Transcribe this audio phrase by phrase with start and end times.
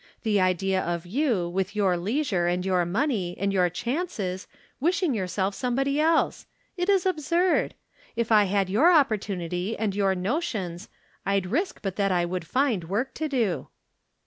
[0.23, 4.47] The idea of you, with your lei sure, and your money, and your chances,
[4.79, 6.47] wishing yourself somebody else!
[6.75, 7.75] It is absurd.
[8.15, 10.89] If I had your opportunity and your notions
[11.23, 13.67] I'd risk but that I would find work to do."